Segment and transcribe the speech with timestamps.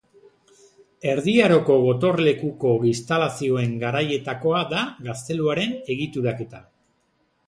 [1.09, 6.63] Erdi Aroko gotorlekuko instalazioen garaietakoa da gazteluaren egituraketa.